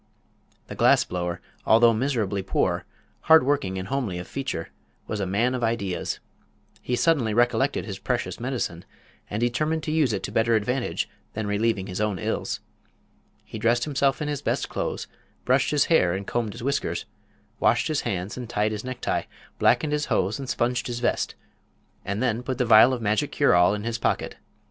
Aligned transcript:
The 0.65 0.73
glass 0.73 1.03
blower, 1.03 1.41
although 1.63 1.93
miserably 1.93 2.41
poor, 2.41 2.85
hard 3.29 3.45
working 3.45 3.77
and 3.77 3.87
homely 3.89 4.17
of 4.17 4.27
feature, 4.27 4.69
was 5.05 5.19
a 5.19 5.27
man 5.27 5.53
of 5.53 5.63
ideas. 5.63 6.19
He 6.81 6.95
suddenly 6.95 7.35
recollected 7.35 7.85
his 7.85 7.99
precious 7.99 8.39
medicine, 8.39 8.83
and 9.29 9.39
determined 9.39 9.83
to 9.83 9.91
use 9.91 10.11
it 10.11 10.23
to 10.23 10.31
better 10.31 10.55
advantage 10.55 11.07
than 11.33 11.45
relieving 11.45 11.85
his 11.85 12.01
own 12.01 12.17
ills. 12.17 12.61
He 13.45 13.59
dressed 13.59 13.83
himself 13.83 14.23
in 14.23 14.27
his 14.27 14.41
best 14.41 14.69
clothes, 14.69 15.05
brushed 15.45 15.69
his 15.69 15.85
hair 15.85 16.15
and 16.15 16.25
combed 16.25 16.53
his 16.53 16.63
whiskers, 16.63 17.05
washed 17.59 17.87
his 17.87 18.01
hands 18.01 18.35
and 18.37 18.49
tied 18.49 18.71
his 18.71 18.83
necktie, 18.83 19.25
blackened 19.59 19.93
his 19.93 20.07
shoes 20.07 20.39
and 20.39 20.49
sponged 20.49 20.87
his 20.87 20.99
vest, 20.99 21.35
and 22.03 22.23
then 22.23 22.41
put 22.41 22.57
the 22.57 22.65
vial 22.65 22.91
of 22.91 23.03
magic 23.03 23.31
cure 23.33 23.53
all 23.53 23.75
in 23.75 23.83
his 23.83 23.99
pocket. 23.99 24.37